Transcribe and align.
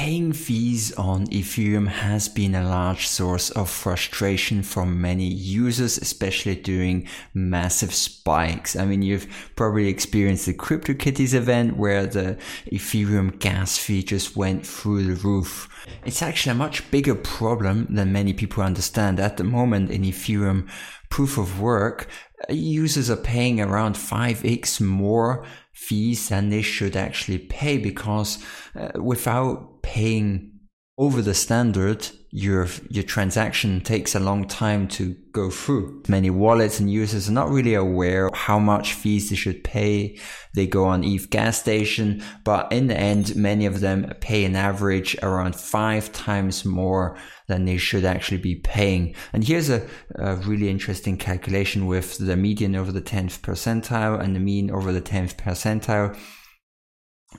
Paying 0.00 0.32
fees 0.32 0.92
on 0.94 1.26
Ethereum 1.26 1.86
has 1.86 2.26
been 2.26 2.54
a 2.54 2.66
large 2.66 3.06
source 3.06 3.50
of 3.50 3.68
frustration 3.68 4.62
for 4.62 4.86
many 4.86 5.26
users, 5.26 5.98
especially 5.98 6.54
during 6.54 7.06
massive 7.34 7.92
spikes. 7.92 8.74
I 8.74 8.86
mean, 8.86 9.02
you've 9.02 9.52
probably 9.56 9.88
experienced 9.88 10.46
the 10.46 10.54
CryptoKitties 10.54 11.34
event 11.34 11.76
where 11.76 12.06
the 12.06 12.38
Ethereum 12.72 13.38
gas 13.40 13.76
fee 13.76 14.02
just 14.02 14.34
went 14.34 14.66
through 14.66 15.04
the 15.04 15.20
roof. 15.20 15.68
It's 16.06 16.22
actually 16.22 16.52
a 16.52 16.64
much 16.64 16.90
bigger 16.90 17.14
problem 17.14 17.86
than 17.90 18.10
many 18.10 18.32
people 18.32 18.62
understand. 18.62 19.20
At 19.20 19.36
the 19.36 19.44
moment 19.44 19.90
in 19.90 20.00
Ethereum 20.00 20.66
proof 21.10 21.36
of 21.36 21.60
work, 21.60 22.08
users 22.48 23.10
are 23.10 23.16
paying 23.16 23.60
around 23.60 23.96
5x 23.96 24.80
more 24.80 25.44
fees 25.72 26.30
than 26.30 26.48
they 26.48 26.62
should 26.62 26.96
actually 26.96 27.38
pay 27.38 27.76
because 27.76 28.42
uh, 28.74 28.90
without 29.00 29.79
paying 29.90 30.52
over 30.96 31.20
the 31.20 31.34
standard, 31.34 32.08
your 32.30 32.68
your 32.90 33.02
transaction 33.02 33.80
takes 33.80 34.14
a 34.14 34.20
long 34.20 34.46
time 34.46 34.86
to 34.86 35.16
go 35.32 35.50
through. 35.50 36.02
Many 36.06 36.30
wallets 36.30 36.78
and 36.78 36.88
users 36.92 37.28
are 37.28 37.32
not 37.40 37.50
really 37.50 37.74
aware 37.74 38.30
how 38.32 38.58
much 38.60 38.92
fees 38.92 39.30
they 39.30 39.36
should 39.36 39.64
pay. 39.64 40.16
They 40.54 40.68
go 40.68 40.84
on 40.84 41.02
ETH 41.02 41.30
gas 41.30 41.58
station, 41.58 42.22
but 42.44 42.70
in 42.70 42.86
the 42.86 42.96
end, 42.96 43.34
many 43.34 43.66
of 43.66 43.80
them 43.80 44.12
pay 44.20 44.44
an 44.44 44.54
average 44.54 45.16
around 45.22 45.56
five 45.56 46.12
times 46.12 46.64
more 46.64 47.16
than 47.48 47.64
they 47.64 47.78
should 47.78 48.04
actually 48.04 48.42
be 48.50 48.56
paying. 48.56 49.16
And 49.32 49.42
here's 49.42 49.70
a, 49.70 49.84
a 50.14 50.36
really 50.36 50.68
interesting 50.68 51.16
calculation 51.16 51.86
with 51.86 52.18
the 52.18 52.36
median 52.36 52.76
over 52.76 52.92
the 52.92 53.02
10th 53.02 53.40
percentile 53.40 54.20
and 54.20 54.36
the 54.36 54.40
mean 54.40 54.70
over 54.70 54.92
the 54.92 55.02
10th 55.02 55.34
percentile 55.34 56.16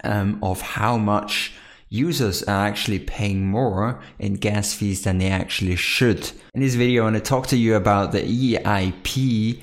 um, 0.03 0.39
of 0.41 0.61
how 0.61 0.97
much 0.97 1.53
users 1.91 2.41
are 2.43 2.65
actually 2.65 2.99
paying 2.99 3.45
more 3.45 4.01
in 4.17 4.35
gas 4.35 4.73
fees 4.73 5.03
than 5.03 5.19
they 5.19 5.29
actually 5.29 5.75
should. 5.75 6.31
In 6.55 6.61
this 6.61 6.75
video, 6.75 7.03
I 7.03 7.11
want 7.11 7.17
to 7.17 7.21
talk 7.21 7.48
to 7.48 7.57
you 7.57 7.75
about 7.75 8.13
the 8.13 8.21
EIP 8.21 9.57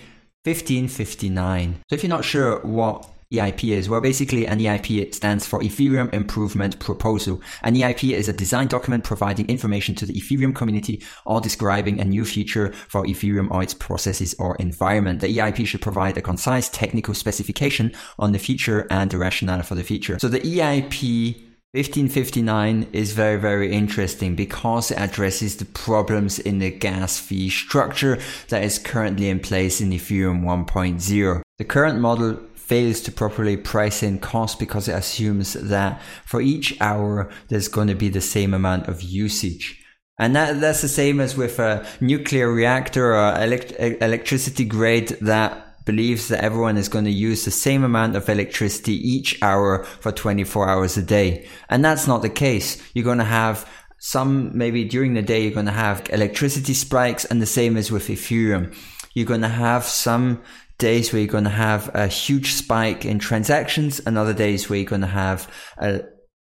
1559. 0.45 1.81
So 1.89 1.95
if 1.95 2.03
you're 2.03 2.09
not 2.09 2.25
sure 2.25 2.61
what 2.61 3.11
EIP 3.33 3.77
is? 3.77 3.91
Well, 3.91 4.01
basically, 4.01 4.47
an 4.47 4.59
EIP 4.59 5.15
stands 5.15 5.47
for 5.47 5.61
Ethereum 5.61 6.13
Improvement 6.15 6.79
Proposal. 6.79 7.43
An 7.63 7.75
EIP 7.75 8.15
is 8.15 8.27
a 8.27 8.33
design 8.33 8.69
document 8.69 9.05
providing 9.05 9.47
information 9.49 9.95
to 9.97 10.07
the 10.07 10.15
Ethereum 10.15 10.55
community 10.55 11.03
or 11.27 11.39
describing 11.41 12.01
a 12.01 12.07
new 12.07 12.25
feature 12.25 12.73
for 12.73 13.05
Ethereum 13.05 13.51
or 13.51 13.63
its 13.63 13.75
processes 13.75 14.35
or 14.39 14.57
environment. 14.57 15.21
The 15.21 15.37
EIP 15.37 15.67
should 15.67 15.83
provide 15.83 16.17
a 16.17 16.23
concise 16.23 16.71
technical 16.71 17.13
specification 17.13 17.93
on 18.19 18.33
the 18.33 18.39
feature 18.39 18.87
and 18.91 19.11
the 19.11 19.19
rationale 19.19 19.63
for 19.63 19.75
the 19.75 19.85
feature. 19.85 20.19
So 20.19 20.29
the 20.29 20.41
EIP 20.41 21.48
1559 21.73 22.87
is 22.95 23.13
very, 23.13 23.39
very 23.39 23.71
interesting 23.71 24.35
because 24.35 24.91
it 24.91 24.99
addresses 24.99 25.57
the 25.57 25.67
problems 25.67 26.39
in 26.39 26.61
the 26.61 26.71
gas 26.71 27.19
fee 27.19 27.51
structure 27.51 28.19
that 28.49 28.63
is 28.63 28.79
currently 28.79 29.29
in 29.29 29.39
place 29.39 29.79
in 29.79 29.91
Ethereum 29.91 30.43
1.0. 30.45 31.43
The 31.59 31.65
current 31.65 32.01
model 32.01 32.41
fails 32.55 33.03
to 33.03 33.13
properly 33.13 33.59
price 33.59 34.03
in 34.03 34.19
cost 34.19 34.59
because 34.59 34.89
it 34.89 34.95
assumes 34.95 35.53
that 35.53 36.01
for 36.25 36.41
each 36.41 36.75
hour 36.81 37.29
there's 37.49 37.69
going 37.69 37.89
to 37.89 37.95
be 37.95 38.09
the 38.09 38.23
same 38.23 38.55
amount 38.55 38.89
of 38.89 39.03
usage. 39.03 39.85
And 40.19 40.35
that, 40.35 40.63
that's 40.63 40.81
the 40.81 40.89
same 40.89 41.21
as 41.21 41.37
with 41.37 41.59
a 41.59 41.87
nuclear 42.01 42.51
reactor 42.51 43.15
or 43.15 43.43
elect- 43.43 43.75
electricity 43.79 44.65
grade 44.65 45.09
that 45.21 45.68
believes 45.89 46.29
that 46.29 46.45
everyone 46.45 46.77
is 46.77 46.91
going 46.91 47.07
to 47.07 47.11
use 47.29 47.47
the 47.47 47.51
same 47.51 47.83
amount 47.83 48.15
of 48.15 48.29
electricity 48.29 48.93
each 48.93 49.41
hour 49.41 49.85
for 49.85 50.13
24 50.13 50.69
hours 50.69 50.99
a 50.99 51.03
day. 51.03 51.49
And 51.71 51.83
that's 51.83 52.07
not 52.07 52.21
the 52.21 52.29
case. 52.29 52.77
You're 52.93 53.07
going 53.07 53.25
to 53.25 53.25
have 53.25 53.67
some, 53.99 54.51
maybe 54.57 54.85
during 54.85 55.15
the 55.15 55.23
day, 55.23 55.43
you're 55.43 55.55
going 55.61 55.65
to 55.65 55.73
have 55.73 56.07
electricity 56.13 56.75
spikes 56.75 57.25
and 57.25 57.41
the 57.41 57.47
same 57.47 57.79
as 57.79 57.91
with 57.91 58.09
Ethereum. 58.09 58.77
You're 59.15 59.25
going 59.25 59.41
to 59.41 59.49
have 59.49 59.85
some 59.85 60.43
days 60.77 61.11
where 61.11 61.23
you're 61.23 61.33
going 61.33 61.45
to 61.45 61.51
have 61.69 61.91
a 61.95 62.07
huge 62.07 62.53
spike 62.53 63.07
in 63.07 63.19
transactions 63.19 63.99
and 63.99 64.19
other 64.19 64.35
days 64.35 64.69
where 64.69 64.79
you're 64.79 64.91
going 64.91 65.01
to 65.01 65.07
have 65.07 65.51
a, 65.79 66.03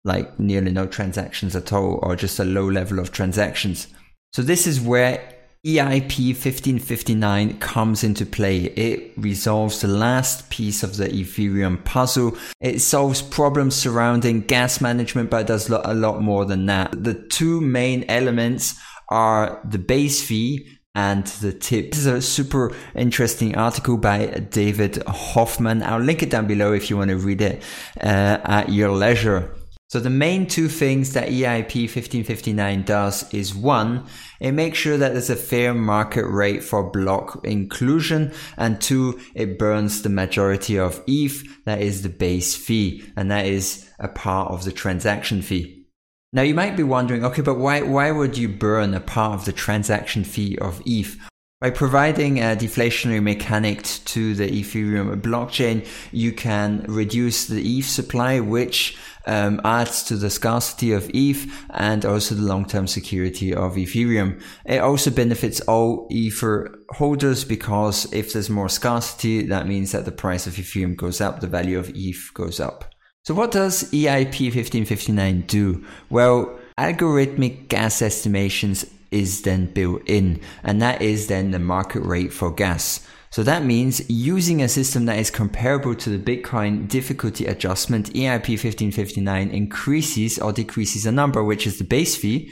like 0.02 0.36
nearly 0.40 0.72
no 0.72 0.88
transactions 0.88 1.54
at 1.54 1.72
all 1.72 2.00
or 2.02 2.16
just 2.16 2.40
a 2.40 2.44
low 2.44 2.68
level 2.68 2.98
of 2.98 3.12
transactions. 3.12 3.86
So 4.32 4.42
this 4.42 4.66
is 4.66 4.80
where 4.80 5.37
EIP 5.68 6.28
1559 6.28 7.58
comes 7.58 8.02
into 8.02 8.24
play. 8.24 8.64
It 8.64 9.12
resolves 9.18 9.82
the 9.82 9.88
last 9.88 10.48
piece 10.48 10.82
of 10.82 10.96
the 10.96 11.08
Ethereum 11.08 11.84
puzzle. 11.84 12.38
It 12.58 12.80
solves 12.80 13.20
problems 13.20 13.76
surrounding 13.76 14.40
gas 14.40 14.80
management, 14.80 15.28
but 15.28 15.46
does 15.46 15.68
a 15.68 15.92
lot 15.92 16.22
more 16.22 16.46
than 16.46 16.64
that. 16.66 16.92
The 17.04 17.12
two 17.12 17.60
main 17.60 18.04
elements 18.08 18.80
are 19.10 19.60
the 19.62 19.78
base 19.78 20.24
fee 20.24 20.78
and 20.94 21.26
the 21.26 21.52
tip. 21.52 21.90
This 21.90 22.00
is 22.00 22.06
a 22.06 22.22
super 22.22 22.74
interesting 22.94 23.54
article 23.54 23.98
by 23.98 24.26
David 24.50 25.02
Hoffman. 25.06 25.82
I'll 25.82 26.00
link 26.00 26.22
it 26.22 26.30
down 26.30 26.46
below 26.46 26.72
if 26.72 26.88
you 26.88 26.96
want 26.96 27.10
to 27.10 27.18
read 27.18 27.42
it 27.42 27.62
uh, 28.00 28.38
at 28.42 28.70
your 28.70 28.90
leisure. 28.90 29.54
So 29.88 30.00
the 30.00 30.10
main 30.10 30.46
two 30.46 30.68
things 30.68 31.14
that 31.14 31.30
EIP 31.30 31.84
1559 31.84 32.82
does 32.82 33.32
is 33.32 33.54
one, 33.54 34.04
it 34.38 34.52
makes 34.52 34.76
sure 34.76 34.98
that 34.98 35.14
there's 35.14 35.30
a 35.30 35.36
fair 35.36 35.72
market 35.72 36.26
rate 36.26 36.62
for 36.62 36.90
block 36.90 37.40
inclusion 37.42 38.34
and 38.58 38.78
two, 38.82 39.18
it 39.34 39.58
burns 39.58 40.02
the 40.02 40.10
majority 40.10 40.78
of 40.78 41.02
ETH, 41.06 41.64
that 41.64 41.80
is 41.80 42.02
the 42.02 42.10
base 42.10 42.54
fee, 42.54 43.02
and 43.16 43.30
that 43.30 43.46
is 43.46 43.88
a 43.98 44.08
part 44.08 44.52
of 44.52 44.64
the 44.64 44.72
transaction 44.72 45.40
fee. 45.40 45.86
Now 46.34 46.42
you 46.42 46.54
might 46.54 46.76
be 46.76 46.82
wondering, 46.82 47.24
okay, 47.24 47.40
but 47.40 47.56
why, 47.56 47.80
why 47.80 48.10
would 48.10 48.36
you 48.36 48.50
burn 48.50 48.92
a 48.92 49.00
part 49.00 49.40
of 49.40 49.46
the 49.46 49.52
transaction 49.52 50.22
fee 50.22 50.58
of 50.58 50.82
ETH? 50.84 51.16
By 51.60 51.70
providing 51.70 52.38
a 52.38 52.54
deflationary 52.54 53.20
mechanic 53.20 53.82
to 53.82 54.32
the 54.36 54.46
Ethereum 54.46 55.20
blockchain, 55.20 55.84
you 56.12 56.30
can 56.30 56.84
reduce 56.86 57.46
the 57.46 57.60
ETH 57.60 57.86
supply, 57.86 58.38
which 58.38 58.96
um, 59.26 59.60
adds 59.64 60.04
to 60.04 60.14
the 60.14 60.30
scarcity 60.30 60.92
of 60.92 61.10
ETH 61.12 61.52
and 61.70 62.04
also 62.04 62.36
the 62.36 62.42
long-term 62.42 62.86
security 62.86 63.52
of 63.52 63.74
Ethereum. 63.74 64.40
It 64.66 64.78
also 64.78 65.10
benefits 65.10 65.60
all 65.62 66.06
Ether 66.12 66.78
holders 66.90 67.42
because 67.42 68.06
if 68.12 68.32
there's 68.32 68.48
more 68.48 68.68
scarcity, 68.68 69.44
that 69.46 69.66
means 69.66 69.90
that 69.90 70.04
the 70.04 70.12
price 70.12 70.46
of 70.46 70.52
Ethereum 70.52 70.94
goes 70.94 71.20
up, 71.20 71.40
the 71.40 71.48
value 71.48 71.80
of 71.80 71.90
ETH 71.92 72.30
goes 72.34 72.60
up. 72.60 72.94
So 73.24 73.34
what 73.34 73.50
does 73.50 73.90
EIP 73.90 74.54
1559 74.54 75.40
do? 75.48 75.84
Well, 76.08 76.56
algorithmic 76.78 77.66
gas 77.66 78.00
estimations 78.00 78.86
is 79.10 79.42
then 79.42 79.66
built 79.66 80.02
in, 80.06 80.40
and 80.62 80.80
that 80.82 81.02
is 81.02 81.26
then 81.26 81.50
the 81.50 81.58
market 81.58 82.00
rate 82.00 82.32
for 82.32 82.50
gas. 82.50 83.06
So 83.30 83.42
that 83.42 83.64
means 83.64 84.08
using 84.08 84.62
a 84.62 84.68
system 84.68 85.04
that 85.04 85.18
is 85.18 85.30
comparable 85.30 85.94
to 85.96 86.16
the 86.16 86.18
Bitcoin 86.18 86.88
difficulty 86.88 87.44
adjustment, 87.44 88.12
EIP 88.14 88.48
1559 88.48 89.50
increases 89.50 90.38
or 90.38 90.52
decreases 90.52 91.04
a 91.04 91.12
number, 91.12 91.44
which 91.44 91.66
is 91.66 91.78
the 91.78 91.84
base 91.84 92.16
fee, 92.16 92.50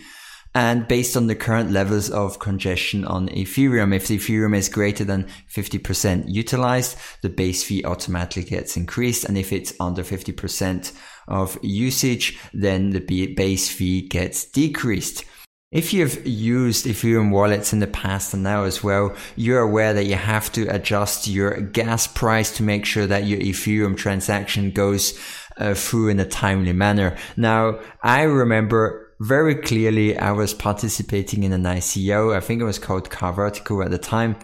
and 0.55 0.87
based 0.89 1.17
on 1.17 1.27
the 1.27 1.35
current 1.35 1.71
levels 1.71 2.11
of 2.11 2.39
congestion 2.39 3.05
on 3.05 3.29
Ethereum. 3.29 3.95
If 3.95 4.09
the 4.09 4.17
Ethereum 4.17 4.57
is 4.57 4.69
greater 4.69 5.05
than 5.05 5.29
50% 5.55 6.25
utilized, 6.29 6.97
the 7.21 7.29
base 7.29 7.63
fee 7.63 7.85
automatically 7.85 8.45
gets 8.45 8.77
increased. 8.77 9.25
And 9.25 9.37
if 9.37 9.53
it's 9.53 9.75
under 9.81 10.03
50% 10.03 10.93
of 11.29 11.59
usage, 11.63 12.39
then 12.55 12.91
the 12.91 13.35
base 13.35 13.71
fee 13.71 14.09
gets 14.09 14.47
decreased. 14.47 15.25
If 15.73 15.93
you've 15.93 16.25
used 16.25 16.87
Ethereum 16.87 17.33
wallets 17.33 17.73
in 17.73 17.81
the 17.81 17.89
past 17.89 18.33
and 18.33 18.45
now 18.45 18.63
as 18.63 18.85
well, 18.85 19.17
you're 19.35 19.61
aware 19.61 19.93
that 19.95 20.05
you 20.05 20.15
have 20.15 20.53
to 20.53 20.63
adjust 20.73 21.27
your 21.27 21.61
gas 21.61 22.07
price 22.07 22.57
to 22.57 22.63
make 22.63 22.87
sure 22.87 23.09
that 23.09 23.25
your 23.25 23.41
Ethereum 23.41 23.97
transaction 23.97 24.71
goes 24.71 25.19
uh, 25.57 25.75
through 25.75 26.09
in 26.09 26.21
a 26.21 26.25
timely 26.25 26.73
manner. 26.73 27.17
Now, 27.37 27.81
I 28.01 28.23
remember 28.23 29.13
very 29.19 29.57
clearly 29.57 30.17
I 30.17 30.31
was 30.31 30.55
participating 30.55 31.43
in 31.43 31.53
an 31.53 31.65
ICO. 31.65 32.37
I 32.37 32.41
think 32.41 32.61
it 32.61 32.65
was 32.65 32.79
called 32.79 33.11
carVertical 33.11 33.85
at 33.85 33.91
the 33.91 33.99
time. 33.99 34.37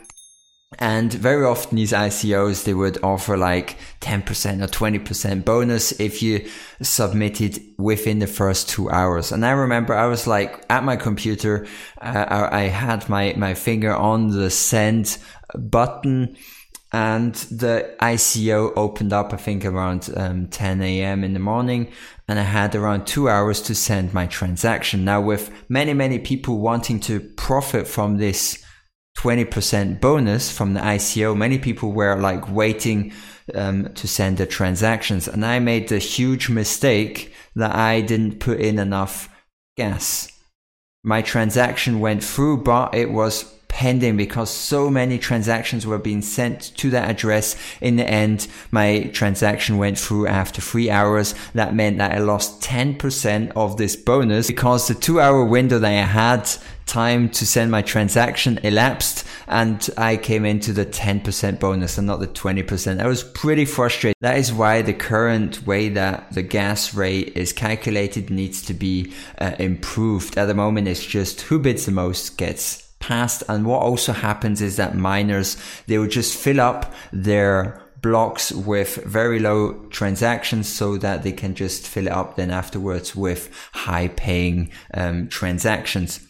And 0.78 1.12
very 1.12 1.44
often 1.44 1.76
these 1.76 1.92
ICOs, 1.92 2.64
they 2.64 2.74
would 2.74 3.02
offer 3.02 3.36
like 3.36 3.76
10% 4.00 4.62
or 4.62 4.66
20% 4.66 5.44
bonus 5.44 5.92
if 6.00 6.22
you 6.22 6.48
submitted 6.80 7.62
within 7.78 8.18
the 8.18 8.26
first 8.26 8.68
two 8.68 8.90
hours. 8.90 9.32
And 9.32 9.44
I 9.44 9.52
remember 9.52 9.94
I 9.94 10.06
was 10.06 10.26
like 10.26 10.64
at 10.70 10.84
my 10.84 10.96
computer, 10.96 11.66
uh, 12.00 12.48
I 12.50 12.62
had 12.62 13.08
my, 13.08 13.34
my 13.36 13.54
finger 13.54 13.94
on 13.94 14.28
the 14.28 14.50
send 14.50 15.18
button 15.54 16.36
and 16.92 17.34
the 17.34 17.94
ICO 18.00 18.72
opened 18.76 19.14
up, 19.14 19.32
I 19.32 19.38
think 19.38 19.64
around 19.64 20.10
um, 20.14 20.48
10 20.48 20.82
a.m. 20.82 21.24
in 21.24 21.32
the 21.32 21.40
morning, 21.40 21.90
and 22.28 22.38
I 22.38 22.42
had 22.42 22.74
around 22.74 23.06
two 23.06 23.30
hours 23.30 23.62
to 23.62 23.74
send 23.74 24.12
my 24.12 24.26
transaction. 24.26 25.02
Now, 25.02 25.22
with 25.22 25.50
many, 25.70 25.94
many 25.94 26.18
people 26.18 26.58
wanting 26.58 27.00
to 27.00 27.20
profit 27.20 27.86
from 27.86 28.18
this 28.18 28.62
20% 29.18 30.00
bonus 30.00 30.50
from 30.50 30.74
the 30.74 30.80
ICO, 30.80 31.36
many 31.36 31.58
people 31.58 31.92
were 31.92 32.16
like 32.16 32.50
waiting 32.50 33.12
um, 33.54 33.92
to 33.94 34.08
send 34.08 34.38
the 34.38 34.46
transactions. 34.46 35.28
And 35.28 35.44
I 35.44 35.58
made 35.58 35.88
the 35.88 35.98
huge 35.98 36.48
mistake 36.48 37.32
that 37.54 37.74
I 37.74 38.00
didn't 38.00 38.40
put 38.40 38.60
in 38.60 38.78
enough 38.78 39.28
gas. 39.76 40.28
My 41.04 41.22
transaction 41.22 42.00
went 42.00 42.22
through, 42.22 42.58
but 42.58 42.94
it 42.94 43.10
was 43.10 43.52
pending 43.72 44.18
because 44.18 44.50
so 44.50 44.90
many 44.90 45.18
transactions 45.18 45.86
were 45.86 45.98
being 45.98 46.20
sent 46.20 46.76
to 46.76 46.90
that 46.90 47.10
address. 47.10 47.56
In 47.80 47.96
the 47.96 48.06
end, 48.06 48.46
my 48.70 49.10
transaction 49.14 49.78
went 49.78 49.98
through 49.98 50.26
after 50.26 50.60
three 50.60 50.90
hours. 50.90 51.34
That 51.54 51.74
meant 51.74 51.96
that 51.98 52.12
I 52.12 52.18
lost 52.18 52.62
10% 52.62 53.50
of 53.56 53.78
this 53.78 53.96
bonus 53.96 54.46
because 54.46 54.88
the 54.88 54.94
two 54.94 55.20
hour 55.20 55.42
window 55.42 55.78
that 55.78 55.88
I 55.88 56.04
had 56.04 56.50
time 56.84 57.30
to 57.30 57.46
send 57.46 57.70
my 57.70 57.80
transaction 57.80 58.58
elapsed 58.62 59.24
and 59.48 59.88
I 59.96 60.18
came 60.18 60.44
into 60.44 60.74
the 60.74 60.84
10% 60.84 61.58
bonus 61.58 61.96
and 61.96 62.06
not 62.06 62.20
the 62.20 62.28
20%. 62.28 63.00
I 63.00 63.06
was 63.06 63.24
pretty 63.24 63.64
frustrated. 63.64 64.16
That 64.20 64.36
is 64.36 64.52
why 64.52 64.82
the 64.82 64.92
current 64.92 65.66
way 65.66 65.88
that 65.88 66.32
the 66.32 66.42
gas 66.42 66.92
rate 66.92 67.32
is 67.34 67.54
calculated 67.54 68.28
needs 68.28 68.60
to 68.62 68.74
be 68.74 69.14
uh, 69.38 69.52
improved. 69.58 70.36
At 70.36 70.46
the 70.46 70.54
moment, 70.54 70.88
it's 70.88 71.04
just 71.04 71.40
who 71.42 71.58
bids 71.58 71.86
the 71.86 71.92
most 71.92 72.36
gets 72.36 72.91
And 73.48 73.66
what 73.66 73.82
also 73.82 74.12
happens 74.12 74.62
is 74.62 74.76
that 74.76 74.96
miners, 74.96 75.56
they 75.86 75.98
will 75.98 76.08
just 76.08 76.36
fill 76.36 76.60
up 76.60 76.92
their 77.12 77.82
blocks 78.00 78.50
with 78.50 78.96
very 79.04 79.38
low 79.38 79.74
transactions 79.90 80.68
so 80.68 80.96
that 80.98 81.22
they 81.22 81.32
can 81.32 81.54
just 81.54 81.86
fill 81.86 82.06
it 82.06 82.12
up 82.12 82.36
then 82.36 82.50
afterwards 82.50 83.14
with 83.14 83.48
high 83.72 84.08
paying 84.08 84.70
um, 84.94 85.28
transactions. 85.28 86.20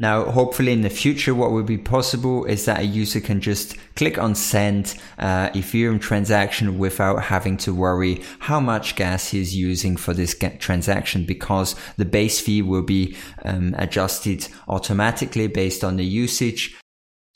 Now, 0.00 0.24
hopefully 0.24 0.72
in 0.72 0.80
the 0.80 0.90
future, 0.90 1.36
what 1.36 1.52
will 1.52 1.62
be 1.62 1.78
possible 1.78 2.44
is 2.46 2.64
that 2.64 2.80
a 2.80 2.84
user 2.84 3.20
can 3.20 3.40
just 3.40 3.76
click 3.94 4.18
on 4.18 4.34
send 4.34 4.98
uh, 5.18 5.50
Ethereum 5.50 6.00
transaction 6.00 6.78
without 6.78 7.22
having 7.22 7.56
to 7.58 7.72
worry 7.72 8.20
how 8.40 8.58
much 8.58 8.96
gas 8.96 9.28
he 9.28 9.40
is 9.40 9.54
using 9.54 9.96
for 9.96 10.12
this 10.12 10.36
transaction 10.58 11.24
because 11.24 11.76
the 11.96 12.04
base 12.04 12.40
fee 12.40 12.60
will 12.60 12.82
be 12.82 13.16
um, 13.44 13.72
adjusted 13.78 14.48
automatically 14.66 15.46
based 15.46 15.84
on 15.84 15.96
the 15.96 16.04
usage. 16.04 16.76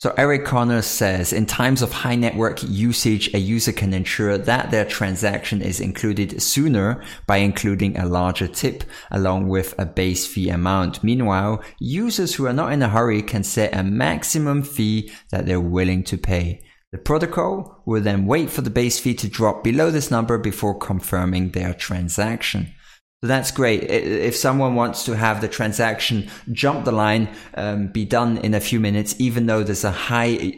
So 0.01 0.13
Eric 0.15 0.45
Conner 0.45 0.81
says, 0.81 1.33
in 1.33 1.45
times 1.45 1.81
of 1.81 1.91
high 1.91 2.15
network 2.15 2.63
usage, 2.63 3.33
a 3.33 3.37
user 3.37 3.73
can 3.73 3.93
ensure 3.93 4.37
that 4.37 4.71
their 4.71 4.85
transaction 4.85 5.61
is 5.61 5.81
included 5.81 6.41
sooner 6.41 7.03
by 7.27 7.37
including 7.37 7.97
a 7.97 8.05
larger 8.05 8.47
tip 8.47 8.85
along 9.11 9.49
with 9.49 9.75
a 9.77 9.85
base 9.85 10.25
fee 10.25 10.51
amount. 10.51 11.03
Meanwhile, 11.03 11.61
users 11.79 12.35
who 12.35 12.47
are 12.47 12.53
not 12.53 12.71
in 12.71 12.81
a 12.81 12.87
hurry 12.87 13.21
can 13.21 13.43
set 13.43 13.75
a 13.75 13.83
maximum 13.83 14.63
fee 14.63 15.11
that 15.31 15.45
they're 15.45 15.59
willing 15.59 16.05
to 16.05 16.17
pay. 16.17 16.63
The 16.93 16.97
protocol 16.97 17.83
will 17.85 18.01
then 18.01 18.25
wait 18.25 18.49
for 18.49 18.61
the 18.61 18.69
base 18.69 18.99
fee 18.99 19.15
to 19.15 19.27
drop 19.27 19.65
below 19.65 19.91
this 19.91 20.09
number 20.09 20.37
before 20.37 20.79
confirming 20.79 21.49
their 21.49 21.73
transaction. 21.73 22.73
That's 23.21 23.51
great. 23.51 23.83
If 23.83 24.35
someone 24.35 24.75
wants 24.75 25.03
to 25.05 25.15
have 25.15 25.41
the 25.41 25.49
transaction 25.49 26.29
jump 26.51 26.85
the 26.85 26.93
line, 26.93 27.29
um, 27.55 27.87
be 27.87 28.05
done 28.05 28.37
in 28.37 28.53
a 28.53 28.61
few 28.61 28.79
minutes, 28.79 29.15
even 29.19 29.45
though 29.45 29.63
there's 29.63 29.83
a 29.83 29.91
high 29.91 30.53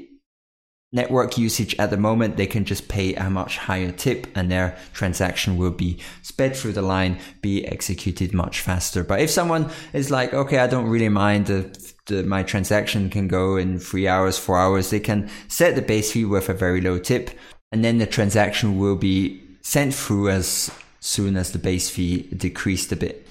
network 0.91 1.37
usage 1.37 1.73
at 1.79 1.89
the 1.89 1.97
moment, 1.97 2.37
they 2.37 2.45
can 2.45 2.65
just 2.65 2.87
pay 2.87 3.15
a 3.15 3.29
much 3.29 3.57
higher 3.57 3.91
tip 3.91 4.27
and 4.35 4.51
their 4.51 4.77
transaction 4.93 5.57
will 5.57 5.71
be 5.71 5.97
sped 6.21 6.55
through 6.55 6.73
the 6.73 6.81
line, 6.81 7.17
be 7.41 7.65
executed 7.65 8.33
much 8.33 8.59
faster. 8.59 9.03
But 9.03 9.21
if 9.21 9.29
someone 9.31 9.71
is 9.93 10.11
like, 10.11 10.33
okay, 10.33 10.59
I 10.59 10.67
don't 10.67 10.87
really 10.87 11.09
mind 11.09 11.47
the, 11.47 11.93
the, 12.07 12.23
my 12.23 12.43
transaction 12.43 13.09
can 13.09 13.27
go 13.27 13.55
in 13.55 13.79
three 13.79 14.07
hours, 14.07 14.37
four 14.37 14.57
hours, 14.57 14.89
they 14.89 14.99
can 14.99 15.29
set 15.47 15.75
the 15.75 15.81
base 15.81 16.11
fee 16.11 16.25
with 16.25 16.49
a 16.49 16.53
very 16.53 16.81
low 16.81 16.99
tip 16.99 17.31
and 17.71 17.83
then 17.83 17.97
the 17.97 18.05
transaction 18.05 18.77
will 18.77 18.97
be 18.97 19.41
sent 19.61 19.95
through 19.95 20.29
as 20.29 20.69
soon 21.01 21.35
as 21.35 21.51
the 21.51 21.59
base 21.59 21.89
fee 21.89 22.23
decreased 22.35 22.91
a 22.91 22.95
bit. 22.95 23.27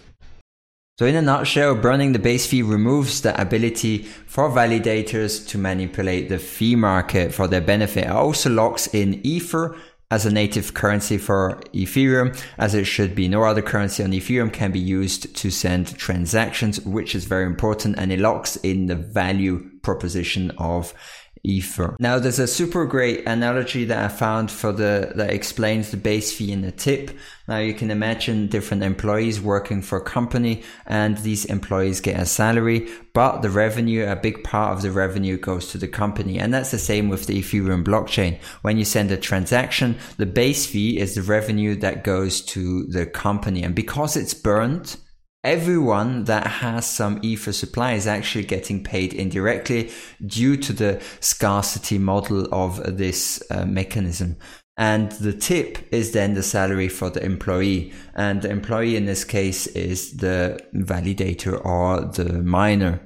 So 0.98 1.06
in 1.06 1.16
a 1.16 1.22
nutshell, 1.22 1.76
burning 1.76 2.12
the 2.12 2.18
base 2.18 2.46
fee 2.46 2.60
removes 2.60 3.22
the 3.22 3.40
ability 3.40 4.02
for 4.26 4.50
validators 4.50 5.48
to 5.48 5.56
manipulate 5.56 6.28
the 6.28 6.38
fee 6.38 6.76
market 6.76 7.32
for 7.32 7.48
their 7.48 7.62
benefit. 7.62 8.04
It 8.04 8.10
also 8.10 8.50
locks 8.50 8.86
in 8.88 9.24
Ether 9.26 9.76
as 10.10 10.26
a 10.26 10.30
native 10.30 10.74
currency 10.74 11.16
for 11.16 11.60
Ethereum, 11.72 12.38
as 12.58 12.74
it 12.74 12.84
should 12.84 13.14
be. 13.14 13.28
No 13.28 13.44
other 13.44 13.62
currency 13.62 14.02
on 14.02 14.10
Ethereum 14.10 14.52
can 14.52 14.72
be 14.72 14.80
used 14.80 15.34
to 15.36 15.50
send 15.50 15.96
transactions, 15.96 16.80
which 16.80 17.14
is 17.14 17.24
very 17.24 17.46
important, 17.46 17.96
and 17.96 18.12
it 18.12 18.18
locks 18.18 18.56
in 18.56 18.86
the 18.86 18.96
value 18.96 19.70
proposition 19.82 20.50
of 20.58 20.92
ether. 21.42 21.96
Now 21.98 22.18
there's 22.18 22.38
a 22.38 22.46
super 22.46 22.84
great 22.86 23.26
analogy 23.26 23.84
that 23.86 24.04
I 24.04 24.08
found 24.08 24.50
for 24.50 24.72
the 24.72 25.12
that 25.14 25.30
explains 25.30 25.90
the 25.90 25.96
base 25.96 26.32
fee 26.32 26.52
and 26.52 26.62
the 26.62 26.72
tip. 26.72 27.10
Now 27.48 27.58
you 27.58 27.74
can 27.74 27.90
imagine 27.90 28.46
different 28.46 28.82
employees 28.82 29.40
working 29.40 29.82
for 29.82 29.98
a 29.98 30.04
company 30.04 30.62
and 30.86 31.18
these 31.18 31.44
employees 31.46 32.00
get 32.00 32.20
a 32.20 32.26
salary, 32.26 32.88
but 33.12 33.40
the 33.40 33.50
revenue, 33.50 34.06
a 34.06 34.16
big 34.16 34.44
part 34.44 34.76
of 34.76 34.82
the 34.82 34.92
revenue 34.92 35.36
goes 35.36 35.70
to 35.72 35.78
the 35.78 35.88
company. 35.88 36.38
And 36.38 36.52
that's 36.52 36.70
the 36.70 36.78
same 36.78 37.08
with 37.08 37.26
the 37.26 37.40
Ethereum 37.40 37.84
blockchain. 37.84 38.38
When 38.62 38.76
you 38.76 38.84
send 38.84 39.10
a 39.10 39.16
transaction, 39.16 39.96
the 40.16 40.26
base 40.26 40.66
fee 40.66 40.98
is 40.98 41.14
the 41.14 41.22
revenue 41.22 41.74
that 41.76 42.04
goes 42.04 42.40
to 42.42 42.84
the 42.84 43.06
company. 43.06 43.62
And 43.62 43.74
because 43.74 44.16
it's 44.16 44.34
burned, 44.34 44.96
everyone 45.42 46.24
that 46.24 46.46
has 46.46 46.86
some 46.86 47.18
ether 47.22 47.52
supply 47.52 47.92
is 47.92 48.06
actually 48.06 48.44
getting 48.44 48.82
paid 48.82 49.14
indirectly 49.14 49.90
due 50.24 50.56
to 50.56 50.72
the 50.72 51.02
scarcity 51.20 51.98
model 51.98 52.46
of 52.52 52.98
this 52.98 53.42
uh, 53.50 53.64
mechanism. 53.64 54.36
And 54.76 55.12
the 55.12 55.32
tip 55.32 55.78
is 55.92 56.12
then 56.12 56.34
the 56.34 56.42
salary 56.42 56.88
for 56.88 57.10
the 57.10 57.22
employee. 57.22 57.92
And 58.14 58.40
the 58.40 58.50
employee 58.50 58.96
in 58.96 59.04
this 59.04 59.24
case 59.24 59.66
is 59.68 60.16
the 60.18 60.58
validator 60.74 61.62
or 61.64 62.00
the 62.00 62.42
miner. 62.42 63.00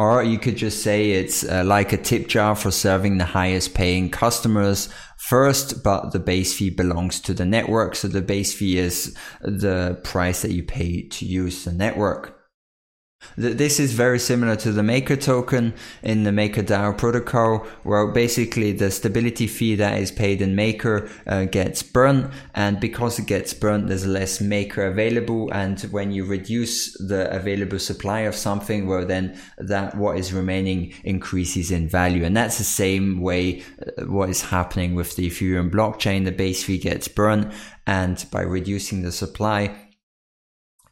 Or 0.00 0.22
you 0.22 0.38
could 0.38 0.56
just 0.56 0.82
say 0.82 1.10
it's 1.10 1.44
uh, 1.44 1.62
like 1.62 1.92
a 1.92 1.98
tip 1.98 2.26
jar 2.26 2.56
for 2.56 2.70
serving 2.70 3.18
the 3.18 3.26
highest 3.26 3.74
paying 3.74 4.08
customers 4.08 4.88
first, 5.18 5.84
but 5.84 6.12
the 6.12 6.18
base 6.18 6.56
fee 6.56 6.70
belongs 6.70 7.20
to 7.20 7.34
the 7.34 7.44
network. 7.44 7.94
So 7.94 8.08
the 8.08 8.22
base 8.22 8.54
fee 8.54 8.78
is 8.78 9.14
the 9.42 10.00
price 10.02 10.40
that 10.40 10.52
you 10.52 10.62
pay 10.62 11.02
to 11.02 11.26
use 11.26 11.66
the 11.66 11.72
network. 11.72 12.39
This 13.36 13.78
is 13.78 13.92
very 13.92 14.18
similar 14.18 14.56
to 14.56 14.72
the 14.72 14.82
Maker 14.82 15.16
token 15.16 15.74
in 16.02 16.24
the 16.24 16.30
MakerDAO 16.30 16.98
protocol, 16.98 17.66
where 17.84 18.06
basically 18.08 18.72
the 18.72 18.90
stability 18.90 19.46
fee 19.46 19.76
that 19.76 19.98
is 19.98 20.10
paid 20.10 20.42
in 20.42 20.54
Maker 20.54 21.08
uh, 21.26 21.44
gets 21.44 21.82
burnt, 21.82 22.32
and 22.54 22.80
because 22.80 23.18
it 23.18 23.26
gets 23.26 23.54
burnt, 23.54 23.86
there's 23.86 24.06
less 24.06 24.40
Maker 24.40 24.86
available. 24.86 25.50
And 25.52 25.80
when 25.90 26.10
you 26.12 26.24
reduce 26.24 26.96
the 26.98 27.30
available 27.30 27.78
supply 27.78 28.20
of 28.20 28.34
something, 28.34 28.86
well, 28.86 29.06
then 29.06 29.38
that 29.58 29.96
what 29.96 30.18
is 30.18 30.32
remaining 30.32 30.92
increases 31.04 31.70
in 31.70 31.88
value, 31.88 32.24
and 32.24 32.36
that's 32.36 32.58
the 32.58 32.64
same 32.64 33.20
way 33.20 33.62
uh, 33.80 34.06
what 34.06 34.28
is 34.28 34.42
happening 34.42 34.94
with 34.94 35.16
the 35.16 35.30
Ethereum 35.30 35.70
blockchain. 35.70 36.24
The 36.24 36.32
base 36.32 36.64
fee 36.64 36.78
gets 36.78 37.06
burnt, 37.08 37.52
and 37.86 38.24
by 38.32 38.42
reducing 38.42 39.02
the 39.02 39.12
supply, 39.12 39.76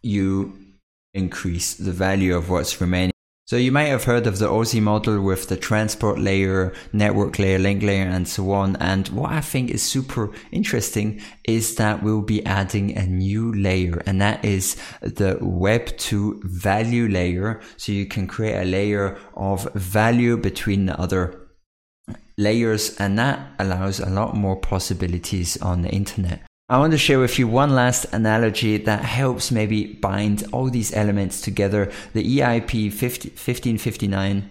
you 0.03 0.68
increase 1.15 1.75
the 1.75 1.93
value 1.93 2.37
of 2.37 2.51
what's 2.51 2.81
remaining. 2.81 3.13
So 3.49 3.57
you 3.57 3.73
might 3.73 3.85
have 3.85 4.05
heard 4.05 4.27
of 4.27 4.39
the 4.39 4.47
OSI 4.47 4.83
model 4.83 5.23
with 5.23 5.49
the 5.49 5.57
transport 5.57 6.19
layer, 6.19 6.75
network 6.93 7.39
layer, 7.39 7.59
link 7.59 7.83
layer, 7.83 8.07
and 8.07 8.29
so 8.29 8.53
on. 8.53 8.77
And 8.77 9.09
what 9.09 9.33
I 9.33 9.41
think 9.41 9.71
is 9.71 9.83
super 9.83 10.31
interesting 10.53 11.23
is 11.45 11.77
that 11.77 12.03
we'll 12.03 12.21
be 12.21 12.45
adding 12.45 12.95
a 12.95 13.07
new 13.07 13.51
layer 13.55 14.03
and 14.05 14.21
that 14.21 14.45
is 14.45 14.77
the 15.01 15.39
Web2 15.41 16.45
value 16.45 17.09
layer. 17.09 17.63
So 17.79 17.91
you 17.91 18.05
can 18.05 18.27
create 18.27 18.61
a 18.61 18.67
layer 18.67 19.17
of 19.35 19.73
value 19.73 20.37
between 20.37 20.85
the 20.85 21.01
other 21.01 21.49
layers 22.37 22.97
and 22.99 23.19
that 23.19 23.55
allows 23.59 23.99
a 23.99 24.11
lot 24.11 24.37
more 24.37 24.57
possibilities 24.57 25.57
on 25.63 25.81
the 25.81 25.89
internet. 25.89 26.43
I 26.71 26.79
want 26.79 26.91
to 26.93 26.99
share 26.99 27.19
with 27.19 27.39
you 27.39 27.49
one 27.49 27.75
last 27.75 28.05
analogy 28.13 28.77
that 28.77 29.03
helps 29.03 29.51
maybe 29.51 29.95
bind 29.95 30.45
all 30.53 30.69
these 30.69 30.93
elements 30.93 31.41
together. 31.41 31.91
The 32.13 32.41
EIP 32.41 32.93
50, 32.93 33.31
1559. 33.31 34.51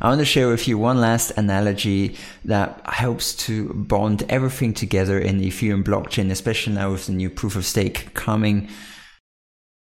I 0.00 0.08
want 0.08 0.20
to 0.20 0.24
share 0.24 0.48
with 0.48 0.66
you 0.66 0.78
one 0.78 1.02
last 1.02 1.32
analogy 1.32 2.16
that 2.46 2.80
helps 2.86 3.34
to 3.46 3.74
bond 3.74 4.24
everything 4.30 4.72
together 4.72 5.18
in 5.18 5.36
the 5.36 5.48
Ethereum 5.48 5.84
blockchain, 5.84 6.30
especially 6.30 6.72
now 6.72 6.92
with 6.92 7.06
the 7.06 7.12
new 7.12 7.28
proof 7.28 7.54
of 7.54 7.66
stake 7.66 8.14
coming. 8.14 8.70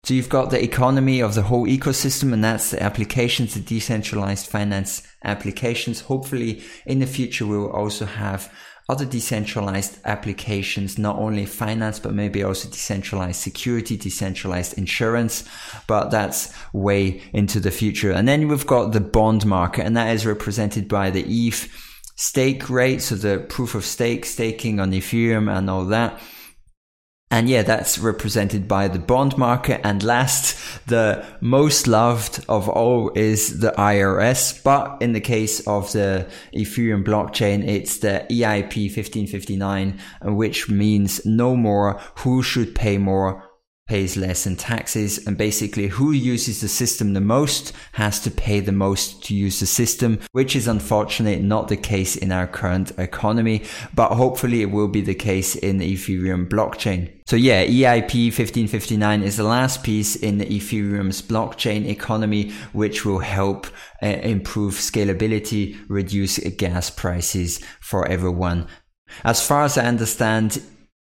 So 0.05 0.15
you've 0.15 0.31
got 0.31 0.51
the 0.51 0.63
economy 0.63 1.21
of 1.21 1.35
the 1.35 1.43
whole 1.43 1.67
ecosystem, 1.67 2.33
and 2.33 2.43
that's 2.43 2.71
the 2.71 2.83
applications, 2.83 3.53
the 3.53 3.61
decentralized 3.61 4.47
finance 4.47 5.07
applications. 5.25 6.03
Hopefully, 6.03 6.63
in 6.87 7.01
the 7.01 7.07
future, 7.07 7.47
we 7.47 7.59
will 7.59 7.71
also 7.71 8.07
have 8.07 8.51
other 8.89 9.07
decentralized 9.07 9.99
applications, 10.05 10.99
not 10.99 11.17
only 11.17 11.47
finance, 11.47 11.99
but 11.99 12.13
maybe 12.13 12.43
also 12.43 12.69
decentralized 12.69 13.41
security, 13.41 13.97
decentralized 13.97 14.77
insurance. 14.77 15.45
But 15.87 16.11
that's 16.11 16.53
way 16.73 17.23
into 17.33 17.61
the 17.61 17.71
future. 17.71 18.13
And 18.13 18.29
then 18.29 18.49
we've 18.49 18.67
got 18.67 18.93
the 18.93 19.01
bond 19.01 19.47
market, 19.47 19.87
and 19.87 19.97
that 19.97 20.15
is 20.15 20.27
represented 20.27 20.87
by 20.89 21.11
the 21.11 21.25
ETH 21.27 21.69
stake 22.17 22.69
rate. 22.69 23.01
So 23.01 23.15
the 23.15 23.39
proof 23.39 23.75
of 23.75 23.85
stake, 23.85 24.27
staking 24.27 24.81
on 24.81 24.93
Ethereum 24.93 25.51
and 25.51 25.71
all 25.71 25.87
that. 25.87 26.21
And 27.35 27.49
yeah, 27.49 27.65
that's 27.65 27.99
represented 27.99 28.69
by 28.69 28.87
the 28.87 29.01
bond 29.01 29.37
market. 29.37 29.81
And 29.83 30.05
last, 30.05 30.57
the 30.87 31.27
most 31.41 31.89
loved 31.89 32.45
of 32.49 32.69
all 32.69 33.11
is 33.17 33.59
the 33.59 33.73
IRS. 33.73 34.63
But 34.63 34.99
in 35.03 35.15
the 35.15 35.21
case 35.21 35.59
of 35.67 35.91
the 35.91 36.29
Ethereum 36.55 37.03
blockchain, 37.03 37.67
it's 37.67 37.99
the 37.99 38.25
EIP 38.31 38.77
1559, 38.95 39.99
which 40.23 40.69
means 40.69 41.27
no 41.27 41.57
more 41.57 42.01
who 42.19 42.41
should 42.41 42.73
pay 42.73 42.99
more 42.99 43.43
pays 43.87 44.17
less 44.17 44.47
in 44.47 44.57
taxes 44.57 45.27
and 45.27 45.37
basically 45.37 45.89
who 45.89 46.11
uses 46.11 46.63
the 46.63 46.69
system 46.69 47.13
the 47.13 47.21
most 47.21 47.73
has 47.93 48.19
to 48.19 48.31
pay 48.31 48.59
the 48.59 48.73
most 48.73 49.23
to 49.23 49.35
use 49.35 49.61
the 49.61 49.67
system 49.67 50.19
which 50.33 50.57
is 50.57 50.67
unfortunately 50.67 51.43
not 51.43 51.69
the 51.69 51.77
case 51.77 52.17
in 52.17 52.33
our 52.33 52.47
current 52.47 52.93
economy 52.99 53.63
but 53.95 54.15
hopefully 54.15 54.63
it 54.63 54.71
will 54.71 54.89
be 54.89 55.03
the 55.03 55.15
case 55.15 55.55
in 55.55 55.77
the 55.79 55.95
ethereum 55.95 56.49
blockchain. 56.49 57.13
So 57.27 57.37
yeah 57.37 57.63
eip 57.65 58.15
1559 58.15 59.23
is 59.23 59.37
the 59.37 59.45
last 59.45 59.83
piece 59.83 60.17
in 60.17 60.39
the 60.39 60.47
ethereum's 60.47 61.21
blockchain 61.21 61.87
economy 61.87 62.53
which 62.73 63.05
will 63.05 63.19
help 63.19 63.67
uh, 64.03 64.07
improve 64.07 64.75
scalability 64.75 65.79
reduce 65.89 66.39
gas 66.39 66.89
prices 66.89 67.61
for 67.81 68.09
everyone. 68.09 68.67
As 69.23 69.47
far 69.47 69.65
as 69.65 69.79
I 69.79 69.85
understand, 69.85 70.63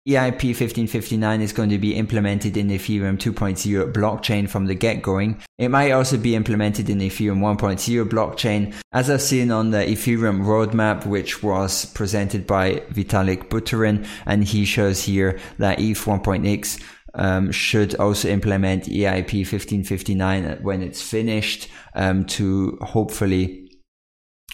EIP 0.08 0.56
1559 0.56 1.42
is 1.42 1.52
going 1.52 1.70
to 1.70 1.78
be 1.78 1.94
implemented 1.94 2.56
in 2.56 2.70
Ethereum 2.70 3.18
2.0 3.18 3.92
blockchain 3.92 4.50
from 4.50 4.66
the 4.66 4.74
get 4.74 5.02
going. 5.02 5.44
It 5.58 5.68
might 5.68 5.92
also 5.92 6.18
be 6.18 6.34
implemented 6.34 6.90
in 6.90 7.00
Ethereum 7.00 7.40
1.0 7.40 8.08
blockchain. 8.08 8.74
As 8.94 9.10
I've 9.10 9.22
seen 9.22 9.52
on 9.52 9.72
the 9.72 9.80
Ethereum 9.80 10.46
roadmap, 10.46 11.06
which 11.06 11.44
was 11.44 11.88
presented 11.88 12.48
by 12.48 12.76
Vitalik 12.90 13.50
Buterin, 13.50 14.08
and 14.26 14.46
he 14.46 14.64
shows 14.64 15.04
here 15.04 15.38
that 15.58 15.82
ETH 15.82 16.00
1.x 16.06 16.80
um, 17.14 17.52
should 17.52 17.94
also 17.96 18.30
implement 18.30 18.86
EIP 18.86 19.40
1559 19.40 20.60
when 20.62 20.84
it's 20.84 21.02
finished 21.02 21.68
um, 21.96 22.24
to 22.28 22.78
hopefully 22.82 23.67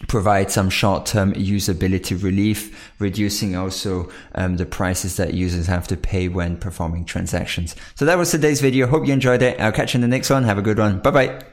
provide 0.08 0.52
some 0.52 0.70
short-term 0.70 1.34
usability 1.34 2.22
relief, 2.22 2.92
reducing 3.00 3.56
also 3.56 4.10
um, 4.36 4.58
the 4.58 4.66
prices 4.66 5.18
that 5.18 5.34
users 5.34 5.68
have 5.68 5.88
to 5.88 5.96
pay 5.96 6.28
when 6.28 6.58
performing 6.58 7.06
transactions. 7.06 7.76
So 7.96 8.06
that 8.06 8.18
was 8.18 8.32
today's 8.32 8.62
video. 8.62 8.88
Hope 8.88 9.06
you 9.06 9.14
enjoyed 9.14 9.42
it. 9.42 9.60
I'll 9.60 9.72
catch 9.72 9.94
you 9.94 10.00
in 10.00 10.02
the 10.02 10.08
next 10.08 10.30
one. 10.30 10.44
Have 10.44 10.58
a 10.58 10.64
good 10.64 10.80
one. 10.80 11.00
Bye 11.00 11.12
bye. 11.12 11.46